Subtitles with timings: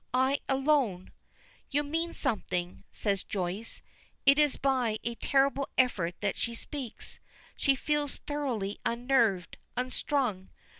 [0.15, 1.11] "I alone."
[1.69, 3.83] "You mean something," says Joyce.
[4.25, 7.19] It is by a terrible effort that she speaks.
[7.55, 10.49] She feels thoroughly unnerved unstrung.